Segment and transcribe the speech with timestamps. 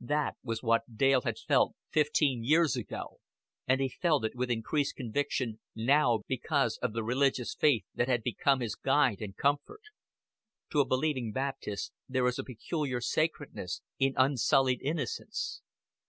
[0.00, 3.20] That was what Dale had felt fifteen years ago,
[3.68, 8.24] and he felt it with increased conviction now because of the religious faith that had
[8.24, 9.82] become his guide and comfort.
[10.72, 15.62] To a believing Baptist there is a peculiar sacredness, in unsullied innocence.